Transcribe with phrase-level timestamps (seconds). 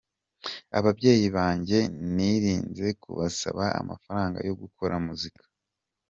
[0.77, 1.79] Ababyeyi banjye
[2.15, 5.43] nirinze kubasaba amafaranga yo gukora muzika.